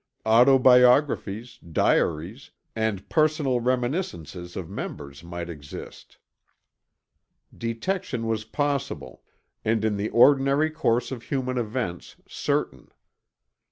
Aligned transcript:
Autobiographies, 0.25 1.59
diaries 1.59 2.49
and 2.75 3.07
personal 3.07 3.59
reminiscences 3.59 4.55
of 4.55 4.67
members 4.67 5.23
might 5.23 5.47
exist. 5.47 6.17
Detection 7.55 8.25
was 8.25 8.43
possible, 8.43 9.21
and 9.63 9.85
in 9.85 9.97
the 9.97 10.09
ordinary 10.09 10.71
course 10.71 11.11
of 11.11 11.21
human 11.25 11.59
events, 11.59 12.15
certain. 12.27 12.87